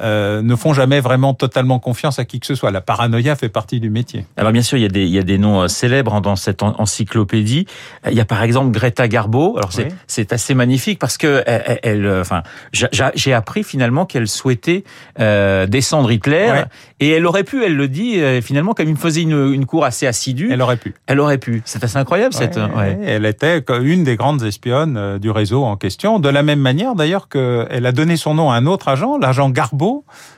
euh, 0.00 0.42
ne 0.42 0.54
font 0.56 0.72
jamais 0.72 1.00
vraiment 1.00 1.34
totalement 1.34 1.78
confiance 1.78 2.18
à 2.18 2.24
qui 2.24 2.40
que 2.40 2.46
ce 2.46 2.54
soit. 2.54 2.70
La 2.70 2.80
paranoïa 2.80 3.34
fait 3.36 3.48
partie 3.48 3.80
du 3.80 3.90
métier. 3.90 4.26
Alors 4.36 4.52
bien 4.52 4.62
sûr, 4.62 4.78
il 4.78 4.82
y 4.82 4.84
a 4.84 4.88
des, 4.88 5.04
il 5.04 5.10
y 5.12 5.18
a 5.18 5.22
des 5.22 5.38
noms 5.38 5.62
euh, 5.62 5.68
célèbres 5.68 6.14
hein, 6.14 6.20
dans 6.20 6.36
cette 6.36 6.62
en- 6.62 6.74
encyclopédie. 6.80 7.66
Il 8.08 8.14
y 8.16 8.20
a 8.20 8.24
par 8.24 8.42
exemple 8.42 8.70
Greta 8.70 9.08
Garbo. 9.08 9.56
Alors 9.58 9.72
c'est 9.72 9.84
Oui. 9.84 9.94
c'est 10.06 10.32
assez 10.32 10.54
magnifique 10.54 10.98
parce 10.98 11.16
que 11.18 11.42
elle, 11.46 12.06
euh, 12.06 12.20
enfin, 12.20 12.42
j'a- 12.72 12.88
j'a- 12.92 13.12
j'ai 13.14 13.32
appris 13.32 13.62
finalement 13.64 14.06
qu'elle 14.06 14.28
souhaitait 14.28 14.84
euh, 15.20 15.66
descendre 15.66 16.10
Hitler 16.10 16.48
Ouais. 16.50 16.64
et 17.00 17.10
elle 17.10 17.26
aurait 17.26 17.44
pu, 17.44 17.64
elle 17.64 17.76
le 17.76 17.88
dit 17.88 18.20
euh, 18.20 18.40
finalement, 18.40 18.74
comme 18.74 18.86
il 18.88 18.92
me 18.94 18.98
faisait 18.98 19.22
une, 19.22 19.52
une 19.52 19.66
cour 19.66 19.84
assez 19.84 20.06
assidue, 20.06 20.50
Elle 20.52 20.62
aurait 20.62 20.76
pu. 20.76 20.94
elle 21.06 21.20
aurait 21.20 21.38
pu. 21.38 21.62
C'est 21.64 21.82
assez 21.84 21.96
incroyable 21.96 22.34
cette. 22.34 22.56
Ouais. 22.56 22.98
Elle 23.04 23.26
était 23.26 23.62
une 23.82 24.04
des 24.04 24.16
grandes 24.16 24.42
espionnes 24.42 24.96
euh, 24.96 25.18
du 25.18 25.30
réseau 25.30 25.64
en 25.64 25.76
question, 25.76 26.18
de 26.18 26.28
la 26.28 26.42
même 26.42 26.60
manière 26.60 26.94
d'ailleurs 26.94 27.28
qu'elle 27.28 27.86
a 27.86 27.92
donné 27.92 28.16
son 28.16 28.34
nom 28.34 28.50
à 28.50 28.56
un 28.56 28.66
autre 28.66 28.88
agent, 28.88 29.18
l'agent 29.18 29.50
Garbo, 29.50 29.87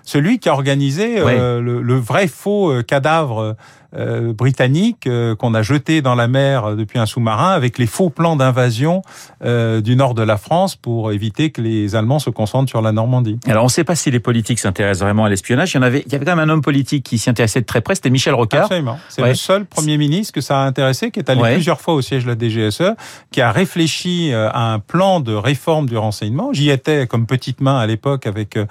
celui 0.03 0.39
qui 0.39 0.49
a 0.49 0.53
organisé 0.53 1.19
euh, 1.19 1.61
le, 1.61 1.83
le 1.83 1.97
vrai 1.99 2.27
faux 2.29 2.71
euh, 2.71 2.83
cadavre 2.83 3.57
euh, 3.97 4.33
britannique 4.33 5.07
euh, 5.07 5.35
qu'on 5.35 5.53
a 5.55 5.63
jeté 5.63 6.01
dans 6.03 6.15
la 6.15 6.29
mer 6.29 6.65
euh, 6.65 6.75
depuis 6.77 6.99
un 6.99 7.07
sous-marin 7.07 7.51
avec 7.51 7.77
les 7.79 7.87
faux 7.87 8.09
plans 8.11 8.37
d'invasion 8.37 9.03
euh, 9.45 9.81
du 9.81 9.97
nord 9.97 10.15
de 10.15 10.23
la 10.23 10.37
France 10.37 10.77
pour 10.77 11.11
éviter 11.13 11.51
que 11.51 11.61
les 11.61 11.97
Allemands 11.97 12.19
se 12.21 12.31
concentrent 12.31 12.69
sur 12.69 12.83
la 12.83 12.93
Normandie. 12.93 13.39
Alors 13.47 13.65
on 13.65 13.67
ne 13.67 13.71
sait 13.71 13.85
pas 13.85 13.97
si 13.97 14.11
les 14.11 14.21
politiques 14.21 14.59
s'intéressent 14.61 15.03
vraiment 15.05 15.25
à 15.25 15.29
l'espionnage. 15.29 15.73
Il 15.73 15.77
y 15.77 15.81
en 15.81 15.83
avait, 15.83 16.03
il 16.07 16.13
y 16.13 16.15
avait 16.15 16.25
quand 16.25 16.37
même 16.37 16.49
un 16.49 16.53
homme 16.53 16.63
politique 16.63 17.05
qui 17.05 17.19
s'y 17.19 17.29
intéressait 17.31 17.61
de 17.61 17.67
très 17.67 17.81
près. 17.81 17.95
C'était 17.97 18.11
Michel 18.11 18.35
Rocard. 18.35 18.65
Absolument. 18.67 18.99
C'est 19.09 19.23
Ouais. 19.23 19.31
le 19.31 19.35
seul 19.35 19.65
Premier 19.65 19.99
ministre 19.99 20.33
que 20.33 20.41
ça 20.41 20.61
a 20.63 20.65
intéressé, 20.67 21.11
qui 21.11 21.19
est 21.19 21.29
allé 21.31 21.41
Ouais. 21.41 21.55
plusieurs 21.55 21.81
fois 21.81 21.95
au 21.95 22.01
siège 22.03 22.25
de 22.25 22.31
la 22.31 22.37
DGSE, 22.39 22.95
qui 23.33 23.41
a 23.41 23.51
réfléchi 23.51 24.33
euh, 24.33 24.49
à 24.53 24.73
un 24.73 24.79
plan 24.79 25.21
de 25.21 25.35
réforme 25.35 25.87
du 25.89 25.97
renseignement. 25.97 26.53
J'y 26.53 26.71
étais 26.71 27.07
comme 27.07 27.27
petite 27.27 27.61
main 27.61 27.79
à 27.79 27.87
l'époque 27.87 28.27
avec 28.27 28.57
euh, 28.57 28.67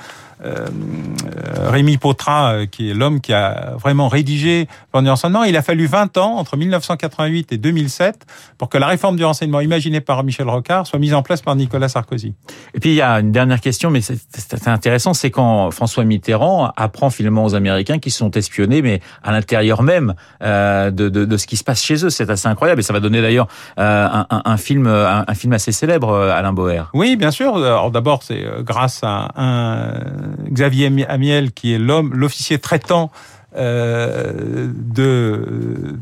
Rémi 1.67 1.97
Potra, 1.97 2.65
qui 2.71 2.89
est 2.89 2.93
l'homme 2.93 3.19
qui 3.21 3.33
a 3.33 3.73
vraiment 3.77 4.07
rédigé 4.07 4.67
plan 4.91 5.01
du 5.09 5.11
renseignement. 5.11 5.43
Il 5.43 5.57
a 5.57 5.61
fallu 5.61 5.87
20 5.87 6.17
ans, 6.17 6.35
entre 6.37 6.55
1988 6.55 7.51
et 7.51 7.57
2007, 7.57 8.25
pour 8.57 8.69
que 8.69 8.77
la 8.77 8.87
réforme 8.87 9.15
du 9.15 9.25
renseignement 9.25 9.59
imaginée 9.59 10.01
par 10.01 10.23
Michel 10.23 10.47
Rocard 10.47 10.85
soit 10.85 10.99
mise 10.99 11.13
en 11.13 11.23
place 11.23 11.41
par 11.41 11.55
Nicolas 11.55 11.89
Sarkozy. 11.89 12.33
Et 12.73 12.79
puis 12.79 12.91
il 12.91 12.95
y 12.95 13.01
a 13.01 13.19
une 13.19 13.31
dernière 13.31 13.61
question, 13.61 13.89
mais 13.89 14.01
c'est 14.01 14.67
intéressant, 14.67 15.13
c'est 15.13 15.31
quand 15.31 15.71
François 15.71 16.03
Mitterrand 16.03 16.71
apprend 16.77 17.09
finalement 17.09 17.43
aux 17.43 17.55
Américains 17.55 17.99
qu'ils 17.99 18.11
sont 18.11 18.31
espionnés, 18.31 18.81
mais 18.81 19.01
à 19.23 19.31
l'intérieur 19.31 19.81
même 19.81 20.13
euh, 20.43 20.91
de, 20.91 21.09
de, 21.09 21.25
de 21.25 21.37
ce 21.37 21.47
qui 21.47 21.57
se 21.57 21.63
passe 21.63 21.83
chez 21.83 22.05
eux. 22.05 22.09
C'est 22.09 22.29
assez 22.29 22.47
incroyable 22.47 22.79
et 22.79 22.83
ça 22.83 22.93
va 22.93 22.99
donner 22.99 23.21
d'ailleurs 23.21 23.47
euh, 23.79 24.07
un, 24.11 24.27
un, 24.29 24.41
un 24.45 24.57
film, 24.57 24.87
un, 24.87 25.25
un 25.27 25.33
film 25.33 25.53
assez 25.53 25.71
célèbre, 25.71 26.09
euh, 26.09 26.31
Alain 26.31 26.53
Boer. 26.53 26.83
Oui, 26.93 27.15
bien 27.15 27.31
sûr. 27.31 27.57
Alors 27.57 27.91
d'abord, 27.91 28.23
c'est 28.23 28.45
grâce 28.61 29.01
à 29.03 29.29
un 29.35 29.93
Xavier 30.51 30.91
Amiel 31.07 31.51
qui 31.51 31.73
est 31.73 31.79
l'homme, 31.79 32.13
l'officier 32.13 32.59
traitant 32.59 33.11
de, 33.55 34.73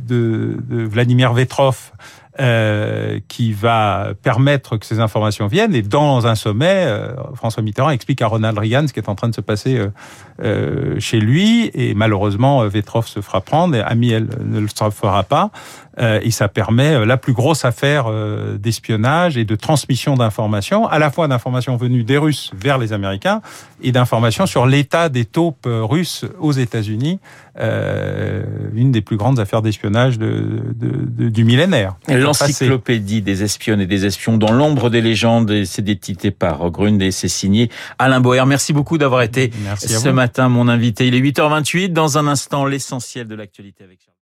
de, 0.07 0.57
de 0.69 0.83
Vladimir 0.83 1.33
Vetrov. 1.33 1.91
Euh, 2.39 3.19
qui 3.27 3.51
va 3.51 4.09
permettre 4.21 4.77
que 4.77 4.85
ces 4.85 4.99
informations 4.99 5.47
viennent. 5.47 5.73
Et 5.73 5.81
dans 5.81 6.27
un 6.27 6.35
sommet, 6.35 6.85
euh, 6.85 7.15
François 7.33 7.63
Mitterrand 7.63 7.89
explique 7.89 8.21
à 8.21 8.27
Ronald 8.27 8.59
Reagan 8.59 8.85
ce 8.85 8.93
qui 8.93 8.99
est 8.99 9.09
en 9.09 9.15
train 9.15 9.29
de 9.29 9.33
se 9.33 9.41
passer 9.41 9.79
euh, 9.79 9.87
euh, 10.43 10.99
chez 10.99 11.19
lui. 11.19 11.71
Et 11.73 11.95
malheureusement, 11.95 12.61
euh, 12.61 12.67
Vetrov 12.67 13.07
se 13.07 13.21
fera 13.21 13.41
prendre 13.41 13.75
et 13.75 13.81
Amiel 13.81 14.27
ne 14.45 14.59
le 14.59 14.67
fera 14.67 15.23
pas. 15.23 15.49
Euh, 15.99 16.19
et 16.21 16.31
ça 16.31 16.47
permet 16.47 16.93
euh, 16.93 17.05
la 17.05 17.17
plus 17.17 17.33
grosse 17.33 17.65
affaire 17.65 18.05
euh, 18.07 18.57
d'espionnage 18.57 19.37
et 19.37 19.45
de 19.45 19.55
transmission 19.55 20.15
d'informations, 20.15 20.87
à 20.87 20.99
la 20.99 21.09
fois 21.09 21.27
d'informations 21.27 21.75
venues 21.75 22.03
des 22.03 22.17
Russes 22.17 22.51
vers 22.55 22.77
les 22.77 22.93
Américains 22.93 23.41
et 23.81 23.91
d'informations 23.91 24.45
sur 24.45 24.65
l'état 24.65 25.09
des 25.09 25.25
taupes 25.25 25.67
russes 25.67 26.25
aux 26.39 26.51
États-Unis, 26.51 27.19
euh, 27.59 28.43
une 28.73 28.91
des 28.91 29.01
plus 29.01 29.17
grandes 29.17 29.39
affaires 29.39 29.61
d'espionnage 29.61 30.19
de, 30.19 30.73
de, 30.75 31.05
de, 31.05 31.29
du 31.29 31.43
millénaire. 31.43 31.95
L'encyclopédie 32.07 33.21
des 33.21 33.43
espionnes 33.43 33.81
et 33.81 33.87
des 33.87 34.05
espions 34.05 34.37
dans 34.37 34.51
l'ombre 34.51 34.89
des 34.89 35.01
légendes, 35.01 35.63
c'est 35.65 35.87
édité 35.87 36.31
par 36.31 36.69
Grund 36.69 37.01
et 37.01 37.11
c'est 37.11 37.27
signé 37.27 37.69
Alain 37.97 38.19
Boer. 38.19 38.45
Merci 38.45 38.73
beaucoup 38.73 38.97
d'avoir 38.97 39.21
été 39.21 39.51
Merci 39.63 39.89
ce 39.89 40.09
matin 40.09 40.49
mon 40.49 40.67
invité. 40.67 41.07
Il 41.07 41.15
est 41.15 41.21
8h28. 41.21 41.93
Dans 41.93 42.17
un 42.17 42.27
instant, 42.27 42.65
l'essentiel 42.65 43.27
de 43.27 43.35
l'actualité 43.35 43.83
avec 43.83 43.99
Charles. 43.99 44.13